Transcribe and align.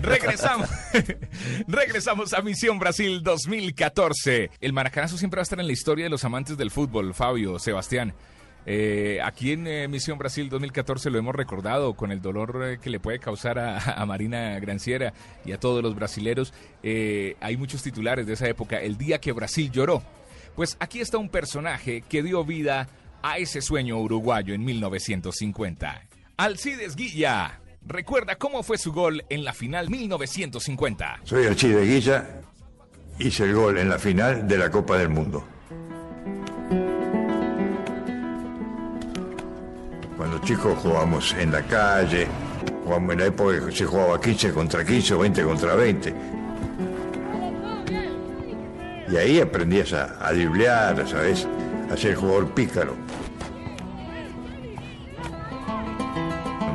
Regresamos. 0.00 0.68
Regresamos 1.68 2.32
a 2.32 2.42
Misión 2.42 2.78
Brasil 2.78 3.22
2014. 3.22 4.50
El 4.60 4.72
maracanazo 4.72 5.18
siempre 5.18 5.38
va 5.38 5.42
a 5.42 5.44
estar 5.44 5.60
en 5.60 5.66
la 5.66 5.72
historia 5.72 6.04
de 6.04 6.10
los 6.10 6.24
amantes 6.24 6.56
del 6.56 6.70
fútbol, 6.70 7.14
Fabio, 7.14 7.58
Sebastián. 7.58 8.14
Eh, 8.64 9.18
aquí 9.22 9.52
en 9.52 9.66
eh, 9.66 9.88
Misión 9.88 10.18
Brasil 10.18 10.48
2014 10.48 11.10
lo 11.10 11.18
hemos 11.18 11.34
recordado 11.34 11.94
con 11.94 12.12
el 12.12 12.22
dolor 12.22 12.62
eh, 12.64 12.78
que 12.80 12.90
le 12.90 13.00
puede 13.00 13.18
causar 13.18 13.58
a, 13.58 13.78
a 14.00 14.06
Marina 14.06 14.58
Granciera 14.60 15.12
y 15.44 15.52
a 15.52 15.58
todos 15.58 15.82
los 15.82 15.94
brasileros. 15.94 16.54
Hay 16.82 17.56
muchos 17.56 17.82
titulares 17.82 18.26
de 18.26 18.34
esa 18.34 18.48
época, 18.48 18.80
el 18.80 18.96
día 18.96 19.20
que 19.20 19.32
Brasil 19.32 19.70
lloró. 19.70 20.02
Pues 20.54 20.76
aquí 20.80 21.00
está 21.00 21.18
un 21.18 21.28
personaje 21.28 22.02
que 22.02 22.22
dio 22.22 22.44
vida 22.44 22.88
a 23.22 23.38
ese 23.38 23.62
sueño 23.62 23.98
uruguayo 23.98 24.54
en 24.54 24.64
1950. 24.64 26.02
Alcides 26.36 26.96
Guilla. 26.96 27.61
Recuerda 27.86 28.36
cómo 28.36 28.62
fue 28.62 28.78
su 28.78 28.92
gol 28.92 29.24
en 29.28 29.44
la 29.44 29.52
final 29.52 29.90
1950. 29.90 31.20
Soy 31.24 31.46
Alcide 31.46 31.84
Guilla, 31.84 32.40
hice 33.18 33.44
el 33.44 33.54
gol 33.54 33.78
en 33.78 33.88
la 33.88 33.98
final 33.98 34.46
de 34.46 34.58
la 34.58 34.70
Copa 34.70 34.96
del 34.98 35.08
Mundo. 35.08 35.44
Cuando 40.16 40.38
chicos 40.40 40.78
jugábamos 40.78 41.34
en 41.34 41.50
la 41.50 41.62
calle, 41.62 42.28
jugábamos 42.84 43.12
en 43.14 43.18
la 43.18 43.26
época 43.26 43.66
que 43.66 43.72
se 43.72 43.84
jugaba 43.84 44.20
15 44.20 44.52
contra 44.52 44.84
15 44.84 45.14
o 45.14 45.18
20 45.18 45.42
contra 45.42 45.74
20. 45.74 46.14
Y 49.10 49.16
ahí 49.16 49.40
aprendías 49.40 49.92
a, 49.92 50.04
a 50.26 51.06
¿sabes? 51.06 51.48
A 51.90 51.96
ser 51.96 52.14
jugador 52.14 52.54
pícaro. 52.54 52.96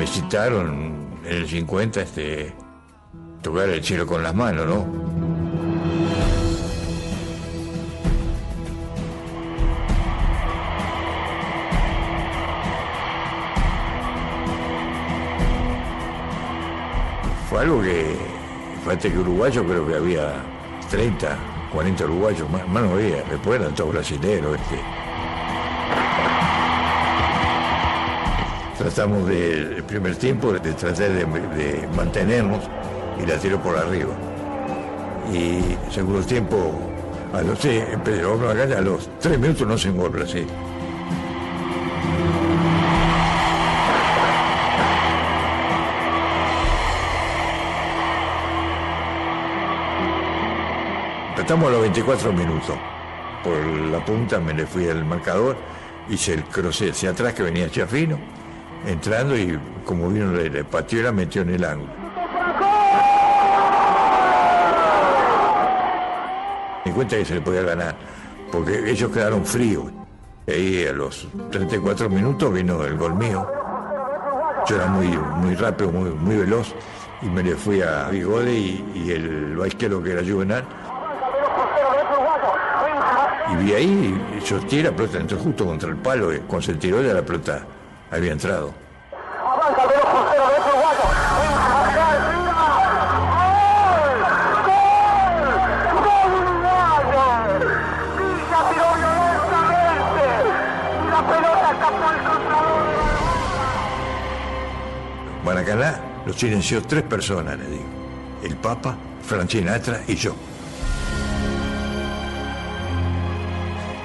Me 0.00 0.06
citaron 0.06 1.20
en 1.26 1.30
el 1.30 1.46
50 1.46 2.00
este, 2.00 2.54
tocar 3.42 3.68
el 3.68 3.84
cielo 3.84 4.06
con 4.06 4.22
las 4.22 4.34
manos, 4.34 4.66
¿no? 4.66 4.86
Fue 17.50 17.60
algo 17.60 17.82
que, 17.82 18.16
fíjate 18.82 19.12
que 19.12 19.18
uruguayos 19.18 19.66
creo 19.66 19.86
que 19.86 19.96
había 19.96 20.42
30, 20.90 21.36
40 21.74 22.04
uruguayos, 22.06 22.48
más, 22.48 22.66
no 22.66 22.94
había, 22.94 23.18
eran 23.18 23.74
todos 23.74 23.92
brasileños. 23.92 24.58
Este. 24.58 25.29
Tratamos 28.92 29.28
de, 29.28 29.76
el 29.76 29.84
primer 29.84 30.16
tiempo 30.16 30.52
de 30.52 30.58
tratar 30.72 31.10
de, 31.10 31.24
de 31.24 31.88
mantenernos 31.94 32.64
y 33.22 33.24
la 33.24 33.36
tiro 33.36 33.62
por 33.62 33.76
arriba. 33.76 34.12
Y 35.32 35.60
segundo 35.92 36.26
tiempo, 36.26 36.72
a 37.32 37.40
los, 37.40 37.60
sí, 37.60 37.78
a 37.78 38.76
a 38.76 38.80
los 38.80 39.08
tres 39.20 39.38
minutos 39.38 39.64
no 39.64 39.78
se 39.78 39.92
gol 39.92 40.10
Brasil. 40.10 40.44
Estamos 51.38 51.68
a 51.68 51.70
los 51.70 51.80
24 51.82 52.32
minutos. 52.32 52.76
Por 53.44 53.56
la 53.56 54.04
punta 54.04 54.40
me 54.40 54.52
le 54.52 54.66
fui 54.66 54.88
al 54.88 55.04
marcador, 55.04 55.56
hice 56.08 56.34
el 56.34 56.42
cruce 56.42 56.90
hacia 56.90 57.10
atrás 57.10 57.34
que 57.34 57.44
venía 57.44 57.70
Chafino, 57.70 58.18
entrando 58.86 59.36
y 59.36 59.58
como 59.84 60.08
vino 60.08 60.32
le, 60.32 60.64
pateó 60.64 61.02
la 61.02 61.12
metió 61.12 61.42
en 61.42 61.50
el 61.50 61.64
ángulo. 61.64 61.92
Me 66.84 66.92
cuenta 66.92 67.16
que 67.16 67.24
se 67.24 67.34
le 67.34 67.40
podía 67.40 67.62
ganar, 67.62 67.94
porque 68.50 68.90
ellos 68.90 69.10
quedaron 69.12 69.44
fríos. 69.44 69.86
Ahí 70.48 70.86
a 70.86 70.92
los 70.92 71.28
34 71.50 72.08
minutos 72.08 72.52
vino 72.52 72.84
el 72.84 72.96
gol 72.96 73.14
mío. 73.14 73.46
Yo 74.66 74.76
era 74.76 74.86
muy, 74.86 75.08
muy 75.08 75.54
rápido, 75.54 75.92
muy, 75.92 76.10
muy 76.10 76.36
veloz, 76.36 76.74
y 77.22 77.26
me 77.26 77.42
le 77.42 77.54
fui 77.54 77.82
a 77.82 78.08
Bigode 78.08 78.52
y, 78.52 79.10
el 79.10 79.56
baisquero 79.56 80.02
que 80.02 80.12
era 80.12 80.22
Juvenal. 80.22 80.64
Y 83.52 83.56
vi 83.56 83.72
ahí, 83.74 84.20
y 84.38 84.44
yo 84.44 84.58
tiré 84.60 84.84
la 84.84 84.96
pelota, 84.96 85.18
entró 85.18 85.38
justo 85.38 85.66
contra 85.66 85.88
el 85.88 85.96
palo, 85.96 86.34
y 86.34 86.38
cuando 86.40 86.66
se 86.66 86.74
tiró 86.74 87.02
ya 87.02 87.14
la 87.14 87.22
pelota 87.22 87.62
había 88.10 88.32
entrado. 88.32 88.74
Maracaná 105.44 106.00
lo 106.26 106.32
silenció 106.32 106.82
tres 106.82 107.02
personas, 107.02 107.58
le 107.58 107.66
digo. 107.66 107.84
El 108.42 108.56
Papa, 108.56 108.96
Frank 109.22 109.48
Sinatra 109.50 110.00
y 110.06 110.14
yo. 110.14 110.34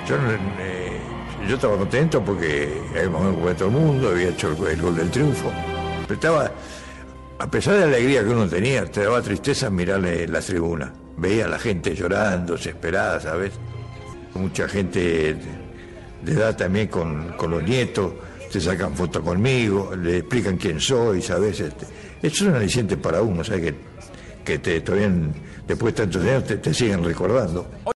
Yo, 0.08 0.16
eh, 0.60 1.00
yo 1.48 1.56
estaba 1.56 1.78
contento 1.78 2.24
porque 2.24 2.82
habíamos 2.96 3.36
jugado 3.36 3.56
todo 3.56 3.68
el 3.68 3.74
mundo, 3.74 4.10
había 4.10 4.30
hecho 4.30 4.50
el, 4.68 4.82
gol 4.82 4.96
del 4.96 5.12
triunfo. 5.12 5.52
Pero 6.04 6.14
estaba, 6.14 6.52
a 7.40 7.52
pesar 7.52 7.76
de 7.76 7.82
la 7.82 7.86
alegría 7.88 8.24
que 8.24 8.30
uno 8.30 8.48
tenía, 8.48 8.86
te 8.86 9.04
daba 9.04 9.22
tristeza 9.22 9.70
mirarle 9.70 10.28
la 10.28 10.42
tribuna. 10.42 10.94
Veía 11.18 11.46
a 11.46 11.48
la 11.48 11.60
gente 11.60 11.96
llorando, 11.96 12.54
desesperada, 12.54 13.20
¿sabes? 13.20 13.54
Mucha 14.34 14.68
gente 14.68 15.36
de 16.24 16.32
edad 16.32 16.58
también 16.58 16.88
con, 16.88 17.34
con 17.38 17.52
los 17.52 17.64
nietos, 17.64 18.14
te 18.52 18.60
sacan 18.60 18.96
fotos 18.96 19.24
conmigo, 19.24 19.96
le 19.96 20.18
explican 20.18 20.58
quién 20.58 20.80
soy, 20.80 21.22
¿sabes? 21.22 21.60
Este, 21.60 21.86
es 22.22 22.42
un 22.42 22.56
aliciente 22.56 22.98
para 22.98 23.22
uno, 23.22 23.44
¿sabes? 23.44 23.62
Que, 23.62 23.76
que 24.44 24.60
te, 24.60 24.82
todavía, 24.82 25.12
después 25.68 25.94
de 25.94 26.04
tantos 26.04 26.24
años, 26.24 26.44
te 26.44 26.74
siguen 26.74 27.04
recordando. 27.04 27.68